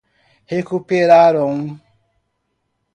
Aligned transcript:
recuperaron 0.51 1.79